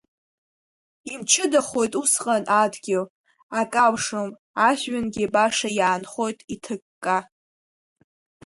Имчыдахоит 1.13 1.93
усҟан 2.01 2.43
адгьыл, 2.61 3.05
ак 3.59 3.73
алшом, 3.85 4.29
ажәҩангьы 4.67 5.25
баша 5.33 5.69
иаанхоит 5.79 6.39
иҭыкка. 6.53 7.17